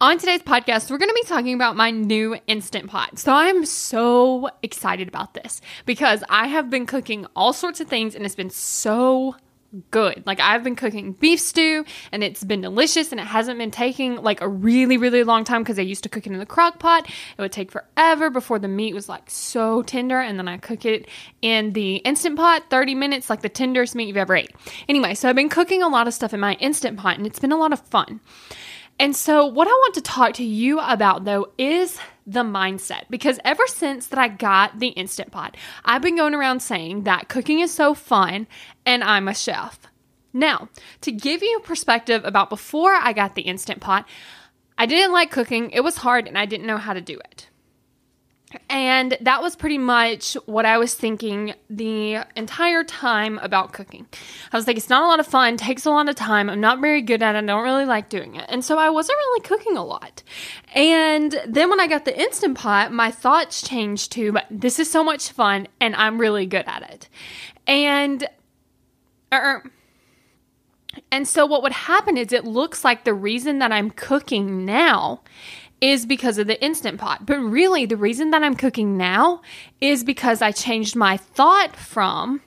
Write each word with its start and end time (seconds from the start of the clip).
On 0.00 0.18
today's 0.18 0.42
podcast, 0.42 0.90
we're 0.90 0.98
going 0.98 1.08
to 1.08 1.14
be 1.14 1.28
talking 1.28 1.54
about 1.54 1.76
my 1.76 1.92
new 1.92 2.36
Instant 2.48 2.90
Pot. 2.90 3.16
So 3.16 3.32
I'm 3.32 3.64
so 3.64 4.50
excited 4.60 5.06
about 5.06 5.34
this 5.34 5.60
because 5.86 6.24
I 6.28 6.48
have 6.48 6.68
been 6.68 6.84
cooking 6.84 7.26
all 7.36 7.52
sorts 7.52 7.80
of 7.80 7.86
things 7.86 8.16
and 8.16 8.26
it's 8.26 8.34
been 8.34 8.50
so 8.50 9.36
good. 9.92 10.24
Like 10.26 10.40
I've 10.40 10.64
been 10.64 10.74
cooking 10.74 11.12
beef 11.12 11.38
stew 11.38 11.84
and 12.10 12.24
it's 12.24 12.42
been 12.42 12.60
delicious 12.60 13.12
and 13.12 13.20
it 13.20 13.26
hasn't 13.26 13.58
been 13.58 13.70
taking 13.70 14.16
like 14.16 14.40
a 14.40 14.48
really 14.48 14.96
really 14.96 15.24
long 15.24 15.42
time 15.42 15.62
because 15.62 15.78
I 15.78 15.82
used 15.82 16.04
to 16.04 16.08
cook 16.08 16.26
it 16.26 16.32
in 16.32 16.38
the 16.38 16.46
crock 16.46 16.78
pot. 16.78 17.08
It 17.08 17.40
would 17.40 17.52
take 17.52 17.70
forever 17.70 18.30
before 18.30 18.58
the 18.58 18.68
meat 18.68 18.94
was 18.94 19.08
like 19.08 19.30
so 19.30 19.82
tender 19.82 20.20
and 20.20 20.38
then 20.38 20.48
I 20.48 20.58
cook 20.58 20.84
it 20.84 21.08
in 21.40 21.72
the 21.72 21.96
instant 21.96 22.36
pot 22.36 22.64
30 22.70 22.94
minutes 22.94 23.30
like 23.30 23.42
the 23.42 23.48
tenderest 23.48 23.94
meat 23.94 24.08
you've 24.08 24.16
ever 24.16 24.36
ate. 24.36 24.54
Anyway, 24.88 25.14
so 25.14 25.28
I've 25.28 25.36
been 25.36 25.48
cooking 25.48 25.82
a 25.82 25.88
lot 25.88 26.08
of 26.08 26.14
stuff 26.14 26.34
in 26.34 26.40
my 26.40 26.54
instant 26.54 26.98
pot 26.98 27.16
and 27.16 27.26
it's 27.26 27.38
been 27.38 27.52
a 27.52 27.58
lot 27.58 27.72
of 27.72 27.80
fun. 27.80 28.20
And 28.98 29.14
so, 29.16 29.44
what 29.46 29.66
I 29.66 29.72
want 29.72 29.94
to 29.94 30.00
talk 30.00 30.34
to 30.34 30.44
you 30.44 30.78
about 30.80 31.24
though 31.24 31.48
is 31.58 31.98
the 32.26 32.42
mindset 32.42 33.04
because 33.10 33.38
ever 33.44 33.66
since 33.66 34.06
that 34.06 34.18
I 34.18 34.28
got 34.28 34.78
the 34.78 34.88
Instant 34.88 35.30
Pot, 35.30 35.56
I've 35.84 36.02
been 36.02 36.16
going 36.16 36.34
around 36.34 36.60
saying 36.60 37.02
that 37.02 37.28
cooking 37.28 37.60
is 37.60 37.72
so 37.72 37.94
fun 37.94 38.46
and 38.86 39.04
I'm 39.04 39.28
a 39.28 39.34
chef. 39.34 39.80
Now, 40.32 40.68
to 41.02 41.12
give 41.12 41.42
you 41.42 41.60
perspective 41.60 42.24
about 42.24 42.50
before 42.50 42.92
I 42.92 43.12
got 43.12 43.34
the 43.34 43.42
Instant 43.42 43.80
Pot, 43.80 44.06
I 44.76 44.86
didn't 44.86 45.12
like 45.12 45.30
cooking, 45.30 45.70
it 45.70 45.84
was 45.84 45.98
hard, 45.98 46.26
and 46.26 46.36
I 46.36 46.46
didn't 46.46 46.66
know 46.66 46.78
how 46.78 46.92
to 46.92 47.00
do 47.00 47.20
it. 47.30 47.48
And 48.68 49.16
that 49.20 49.42
was 49.42 49.56
pretty 49.56 49.78
much 49.78 50.34
what 50.46 50.66
I 50.66 50.78
was 50.78 50.94
thinking 50.94 51.54
the 51.70 52.18
entire 52.36 52.84
time 52.84 53.38
about 53.38 53.72
cooking. 53.72 54.06
I 54.52 54.56
was 54.56 54.66
like, 54.66 54.76
it's 54.76 54.88
not 54.88 55.02
a 55.02 55.06
lot 55.06 55.20
of 55.20 55.26
fun, 55.26 55.56
takes 55.56 55.86
a 55.86 55.90
lot 55.90 56.08
of 56.08 56.14
time. 56.14 56.50
I'm 56.50 56.60
not 56.60 56.80
very 56.80 57.02
good 57.02 57.22
at 57.22 57.34
it. 57.34 57.38
I 57.38 57.46
don't 57.46 57.62
really 57.62 57.84
like 57.84 58.08
doing 58.08 58.34
it. 58.36 58.46
And 58.48 58.64
so 58.64 58.78
I 58.78 58.90
wasn't 58.90 59.18
really 59.18 59.40
cooking 59.40 59.76
a 59.76 59.84
lot. 59.84 60.22
And 60.74 61.38
then 61.46 61.70
when 61.70 61.80
I 61.80 61.86
got 61.86 62.04
the 62.04 62.18
Instant 62.18 62.56
Pot, 62.58 62.92
my 62.92 63.10
thoughts 63.10 63.62
changed 63.62 64.12
to, 64.12 64.38
this 64.50 64.78
is 64.78 64.90
so 64.90 65.04
much 65.04 65.30
fun 65.30 65.68
and 65.80 65.94
I'm 65.96 66.18
really 66.18 66.46
good 66.46 66.64
at 66.66 66.82
it. 66.90 67.08
And, 67.66 68.26
uh, 69.30 69.60
and 71.10 71.26
so 71.26 71.46
what 71.46 71.62
would 71.62 71.72
happen 71.72 72.16
is 72.16 72.32
it 72.32 72.44
looks 72.44 72.84
like 72.84 73.04
the 73.04 73.14
reason 73.14 73.58
that 73.58 73.72
I'm 73.72 73.90
cooking 73.90 74.64
now 74.64 75.22
is 75.84 76.06
because 76.06 76.38
of 76.38 76.46
the 76.46 76.64
instant 76.64 76.98
pot. 76.98 77.26
But 77.26 77.38
really, 77.40 77.84
the 77.84 77.98
reason 77.98 78.30
that 78.30 78.42
I'm 78.42 78.56
cooking 78.56 78.96
now 78.96 79.42
is 79.82 80.02
because 80.02 80.40
I 80.40 80.50
changed 80.50 80.96
my 80.96 81.18
thought 81.18 81.76
from 81.76 82.40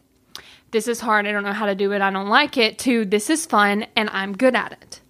this 0.72 0.88
is 0.88 1.00
hard, 1.00 1.28
I 1.28 1.32
don't 1.32 1.44
know 1.44 1.54
how 1.54 1.68
to 1.68 1.76
do 1.76 1.92
it, 1.92 2.02
I 2.02 2.10
don't 2.10 2.30
like 2.30 2.58
it, 2.58 2.80
to 2.80 3.06
this 3.06 3.30
is 3.30 3.46
fun 3.46 3.86
and 3.96 4.10
I'm 4.10 4.36
good 4.36 4.56
at 4.56 4.72
it. 4.72 5.02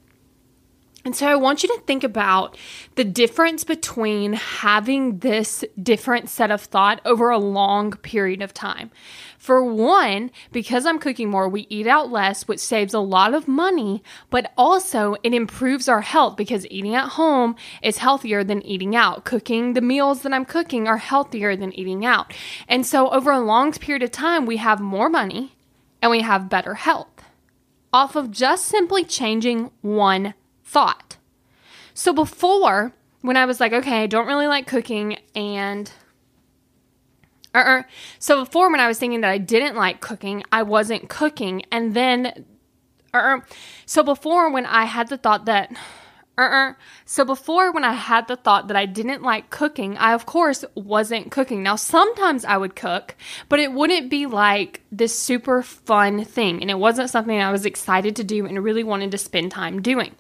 And 1.08 1.16
so 1.16 1.26
I 1.26 1.36
want 1.38 1.64
you 1.64 1.70
to 1.70 1.82
think 1.84 2.04
about 2.04 2.58
the 2.96 3.06
difference 3.06 3.64
between 3.64 4.34
having 4.34 5.20
this 5.20 5.64
different 5.82 6.28
set 6.28 6.52
of 6.52 6.60
thought 6.60 7.00
over 7.06 7.30
a 7.30 7.38
long 7.38 7.92
period 7.92 8.42
of 8.42 8.54
time. 8.54 8.92
For 9.38 9.64
one, 9.64 10.32
because 10.52 10.86
I'm 10.86 11.00
cooking 11.00 11.30
more, 11.30 11.48
we 11.48 11.66
eat 11.70 11.88
out 11.88 12.12
less, 12.12 12.46
which 12.46 12.60
saves 12.60 12.94
a 12.94 13.00
lot 13.00 13.34
of 13.34 13.48
money, 13.48 14.04
but 14.30 14.52
also 14.58 15.16
it 15.24 15.34
improves 15.34 15.88
our 15.88 16.02
health 16.02 16.36
because 16.36 16.68
eating 16.70 16.94
at 16.94 17.12
home 17.12 17.56
is 17.82 18.00
healthier 18.00 18.44
than 18.44 18.62
eating 18.64 18.94
out. 18.94 19.24
Cooking 19.24 19.76
the 19.76 19.80
meals 19.80 20.24
that 20.24 20.34
I'm 20.34 20.44
cooking 20.44 20.90
are 20.90 20.98
healthier 20.98 21.56
than 21.56 21.72
eating 21.80 22.06
out. 22.06 22.34
And 22.68 22.86
so 22.86 23.10
over 23.12 23.32
a 23.32 23.40
long 23.40 23.72
period 23.72 24.04
of 24.04 24.12
time, 24.12 24.46
we 24.46 24.58
have 24.58 24.82
more 24.82 25.08
money 25.10 25.56
and 26.02 26.12
we 26.12 26.20
have 26.20 26.50
better 26.50 26.74
health 26.74 27.08
off 27.94 28.18
of 28.18 28.30
just 28.30 28.66
simply 28.66 29.06
changing 29.06 29.72
one 29.80 30.34
thought. 30.68 31.18
So 31.94 32.14
before, 32.14 32.94
when 33.22 33.38
I 33.38 33.46
was 33.46 33.60
like, 33.60 33.74
okay, 33.74 34.04
I 34.04 34.08
don't 34.08 34.28
really 34.28 34.48
like 34.48 34.68
cooking 34.68 35.18
and 35.34 35.92
uh-uh. 37.56 37.84
So 38.20 38.44
before 38.44 38.70
when 38.70 38.80
I 38.80 38.88
was 38.88 39.00
thinking 39.00 39.22
that 39.22 39.32
I 39.32 39.40
didn't 39.40 39.76
like 39.76 40.02
cooking, 40.02 40.44
I 40.52 40.64
wasn't 40.64 41.10
cooking 41.10 41.64
and 41.72 41.94
then 41.96 42.46
uh-uh. 43.14 43.40
So 43.86 44.04
before 44.04 44.52
when 44.52 44.66
I 44.66 44.86
had 44.86 45.08
the 45.08 45.18
thought 45.18 45.46
that 45.46 45.72
uh-uh. 46.38 46.74
So 47.06 47.26
before 47.26 47.72
when 47.72 47.84
I 47.84 47.94
had 47.94 48.28
the 48.28 48.36
thought 48.36 48.68
that 48.68 48.78
I 48.78 48.86
didn't 48.86 49.24
like 49.24 49.50
cooking, 49.50 49.98
I 49.98 50.14
of 50.14 50.28
course 50.28 50.64
wasn't 50.76 51.32
cooking. 51.32 51.64
Now 51.64 51.78
sometimes 51.78 52.46
I 52.46 52.58
would 52.58 52.76
cook, 52.76 53.16
but 53.50 53.60
it 53.60 53.72
wouldn't 53.72 54.12
be 54.12 54.28
like 54.28 54.82
this 54.92 55.18
super 55.18 55.64
fun 55.64 56.26
thing 56.26 56.62
and 56.62 56.70
it 56.70 56.78
wasn't 56.78 57.10
something 57.10 57.42
I 57.42 57.52
was 57.52 57.66
excited 57.66 58.16
to 58.18 58.24
do 58.24 58.46
and 58.46 58.64
really 58.64 58.84
wanted 58.84 59.10
to 59.12 59.18
spend 59.18 59.52
time 59.52 59.82
doing. 59.82 60.16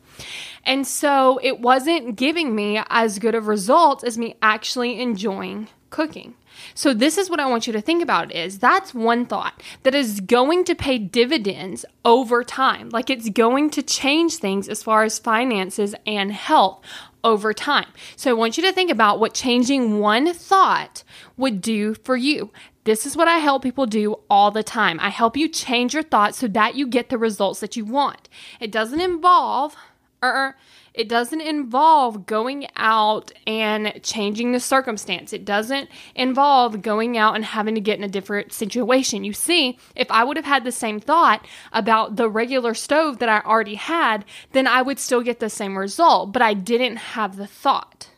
And 0.64 0.86
so 0.86 1.40
it 1.42 1.60
wasn't 1.60 2.16
giving 2.16 2.56
me 2.56 2.82
as 2.90 3.20
good 3.20 3.36
of 3.36 3.48
results 3.48 4.04
as 4.04 4.18
me 4.18 4.36
actually 4.42 5.00
enjoying 5.00 5.68
cooking. 5.90 6.36
So 6.74 6.94
this 6.94 7.18
is 7.18 7.30
what 7.30 7.40
I 7.40 7.46
want 7.46 7.68
you 7.68 7.74
to 7.74 7.82
think 7.82 8.02
about 8.02 8.32
is 8.32 8.60
that's 8.60 8.94
one 8.94 9.26
thought 9.26 9.62
that 9.84 9.96
is 9.96 10.20
going 10.20 10.64
to 10.66 10.76
pay 10.76 10.98
dividends 10.98 11.86
over 12.04 12.44
time. 12.44 12.90
Like 12.90 13.10
it's 13.10 13.30
going 13.30 13.70
to 13.72 13.84
change 13.84 14.38
things 14.38 14.68
as 14.68 14.84
far 14.84 15.04
as 15.04 15.20
finances 15.20 15.96
and 16.06 16.32
health 16.32 16.84
over 17.24 17.54
time. 17.54 17.88
So 18.16 18.32
I 18.32 18.34
want 18.34 18.58
you 18.58 18.64
to 18.64 18.72
think 18.72 18.92
about 18.92 19.20
what 19.20 19.34
changing 19.34 20.00
one 20.00 20.34
thought 20.34 21.04
would 21.36 21.62
do 21.62 21.94
for 21.94 22.16
you. 22.16 22.52
This 22.86 23.06
is 23.06 23.18
what 23.18 23.28
I 23.28 23.40
help 23.40 23.64
people 23.64 23.86
do 23.86 24.16
all 24.30 24.50
the 24.50 24.64
time. 24.64 24.98
I 25.02 25.10
help 25.10 25.36
you 25.36 25.50
change 25.50 25.94
your 25.94 26.04
thoughts 26.04 26.38
so 26.38 26.48
that 26.48 26.76
you 26.76 26.88
get 26.88 27.10
the 27.10 27.18
results 27.18 27.60
that 27.60 27.76
you 27.76 27.84
want. 27.84 28.30
It 28.62 28.72
doesn't 28.72 29.02
involve 29.02 29.76
or 30.22 30.58
it 30.94 31.08
doesn't 31.08 31.42
involve 31.42 32.26
going 32.26 32.68
out 32.76 33.32
and 33.46 34.00
changing 34.02 34.52
the 34.52 34.60
circumstance. 34.60 35.32
It 35.32 35.46
doesn't 35.46 35.90
involve 36.16 36.82
going 36.82 37.18
out 37.18 37.36
and 37.36 37.46
having 37.46 37.76
to 37.76 37.82
get 37.82 38.00
in 38.00 38.04
a 38.04 38.10
different 38.10 38.52
situation. 38.52 39.24
You 39.24 39.34
see, 39.34 39.78
if 39.96 40.10
I 40.10 40.24
would 40.24 40.38
have 40.38 40.46
had 40.46 40.64
the 40.64 40.72
same 40.72 41.00
thought 41.00 41.46
about 41.72 42.16
the 42.16 42.28
regular 42.28 42.74
stove 42.74 43.20
that 43.20 43.30
I 43.30 43.42
already 43.42 43.76
had, 43.76 44.26
then 44.54 44.66
I 44.66 44.82
would 44.82 44.98
still 44.98 45.22
get 45.22 45.40
the 45.40 45.50
same 45.50 45.78
result, 45.78 46.34
but 46.34 46.42
I 46.42 46.56
didn't 46.56 46.98
have 46.98 47.38
the 47.38 47.48
thought. 47.48 48.10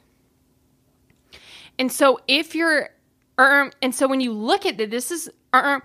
And 1.77 1.91
so 1.91 2.19
if 2.27 2.55
you're 2.55 2.89
uh, 3.39 3.69
and 3.81 3.95
so 3.95 4.07
when 4.07 4.21
you 4.21 4.33
look 4.33 4.65
at 4.65 4.79
it, 4.79 4.91
this 4.91 5.11
is 5.11 5.29
uh, 5.53 5.79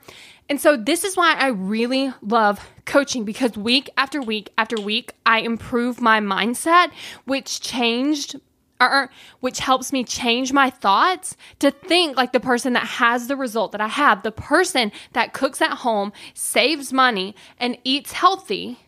and 0.49 0.61
so 0.61 0.77
this 0.77 1.05
is 1.05 1.17
why 1.17 1.35
I 1.35 1.49
really 1.49 2.13
love 2.21 2.69
coaching 2.85 3.25
because 3.25 3.57
week 3.57 3.89
after 3.97 4.21
week 4.21 4.53
after 4.59 4.81
week, 4.81 5.13
I 5.25 5.41
improve 5.41 6.01
my 6.01 6.21
mindset, 6.21 6.91
which 7.25 7.61
changed 7.61 8.37
or 8.81 9.09
which 9.41 9.61
helps 9.61 9.93
me 9.93 10.05
change 10.05 10.53
my 10.53 10.69
thoughts 10.69 11.37
to 11.61 11.71
think 11.71 12.17
like 12.17 12.33
the 12.33 12.41
person 12.41 12.73
that 12.75 12.85
has 12.85 13.29
the 13.29 13.37
result 13.37 13.73
that 13.73 13.81
I 13.81 13.89
have, 13.89 14.23
the 14.23 14.33
person 14.33 14.93
that 15.13 15.33
cooks 15.33 15.63
at 15.63 15.79
home, 15.79 16.13
saves 16.35 16.93
money, 16.93 17.35
and 17.59 17.79
eats 17.85 18.13
healthy, 18.13 18.79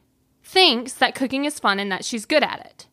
thinks 0.42 0.94
that 0.94 1.14
cooking 1.14 1.44
is 1.44 1.60
fun 1.60 1.78
and 1.78 1.90
that 1.92 2.04
she's 2.04 2.26
good 2.26 2.42
at 2.42 2.60
it. 2.66 2.86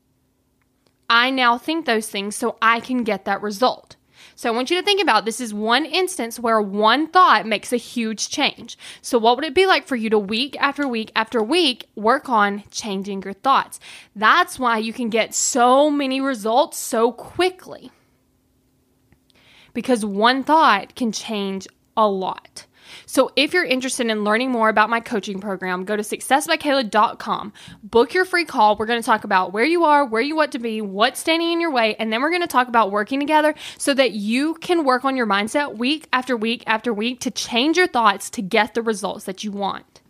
I 1.10 1.30
now 1.30 1.58
think 1.58 1.86
those 1.86 2.08
things 2.10 2.36
so 2.36 2.58
I 2.62 2.80
can 2.80 3.04
get 3.04 3.26
that 3.26 3.42
result. 3.42 3.93
So 4.36 4.50
I 4.50 4.56
want 4.56 4.72
you 4.72 4.78
to 4.78 4.84
think 4.84 5.02
about 5.02 5.26
this 5.26 5.40
is 5.40 5.54
one 5.54 5.86
instance 5.86 6.40
where 6.40 6.62
one 6.62 7.08
thought 7.08 7.46
makes 7.46 7.72
a 7.72 7.78
huge 7.78 8.30
change. 8.30 8.78
So 9.02 9.18
what 9.18 9.36
would 9.36 9.46
it 9.46 9.54
be 9.54 9.66
like 9.66 9.86
for 9.86 9.96
you 9.96 10.10
to 10.10 10.20
week 10.20 10.58
after 10.60 10.88
week 10.88 11.12
after 11.16 11.42
week 11.42 11.90
work 11.96 12.30
on 12.30 12.64
changing 12.72 13.24
your 13.24 13.34
thoughts? 13.34 13.80
That's 14.16 14.58
why 14.58 14.80
you 14.80 14.94
can 14.94 15.10
get 15.10 15.34
so 15.34 15.90
many 15.90 16.20
results 16.20 16.78
so 16.78 17.12
quickly. 17.12 17.92
Because 19.74 20.06
one 20.06 20.44
thought 20.44 20.96
can 20.96 21.12
change 21.12 21.68
a 21.98 22.08
lot. 22.08 22.66
So 23.06 23.32
if 23.36 23.54
you're 23.54 23.66
interested 23.66 24.08
in 24.08 24.24
learning 24.24 24.52
more 24.52 24.70
about 24.70 24.90
my 24.90 25.00
coaching 25.00 25.40
program, 25.40 25.86
go 25.86 25.96
to 25.96 26.04
successbykayla.com. 26.04 27.54
Book 27.84 28.14
your 28.14 28.26
free 28.26 28.46
call. 28.46 28.76
We're 28.76 28.86
going 28.86 29.02
to 29.02 29.06
talk 29.06 29.24
about 29.24 29.54
where 29.54 29.66
you 29.66 29.84
are, 29.84 30.06
where 30.06 30.22
you 30.22 30.36
want 30.36 30.52
to 30.54 30.60
be, 30.60 30.82
what's 30.82 31.20
standing 31.20 31.52
in 31.52 31.62
your 31.62 31.72
way, 31.72 31.96
and 31.96 32.12
then 32.12 32.22
we're 32.22 32.30
going 32.30 32.42
to 32.42 32.48
talk 32.48 32.68
about 32.68 32.92
working 32.92 33.20
together 33.20 33.56
so 33.78 33.94
that 33.94 34.12
you 34.12 34.56
can 34.56 34.84
work 34.84 35.06
on 35.06 35.16
your 35.16 35.28
mindset 35.28 35.78
week 35.78 36.08
after 36.14 36.38
week 36.38 36.64
after 36.68 36.94
week 36.94 37.20
to 37.22 37.32
change 37.32 37.78
your 37.78 37.88
thoughts 37.88 38.30
to 38.32 38.42
get 38.42 38.74
the 38.74 38.82
results 38.82 39.26
that 39.26 39.44
you 39.44 39.52
want. 39.52 40.03